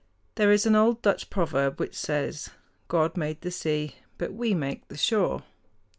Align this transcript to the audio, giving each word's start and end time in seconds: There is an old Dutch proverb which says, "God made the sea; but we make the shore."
There 0.33 0.51
is 0.51 0.65
an 0.65 0.73
old 0.75 1.03
Dutch 1.03 1.29
proverb 1.29 1.79
which 1.79 1.93
says, 1.93 2.49
"God 2.87 3.15
made 3.17 3.41
the 3.41 3.51
sea; 3.51 3.97
but 4.17 4.33
we 4.33 4.55
make 4.55 4.87
the 4.87 4.97
shore." 4.97 5.43